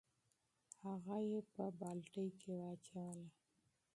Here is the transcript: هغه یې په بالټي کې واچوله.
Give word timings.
هغه 0.83 1.15
یې 1.29 1.39
په 1.53 1.63
بالټي 1.79 2.27
کې 2.39 2.51
واچوله. 2.59 3.27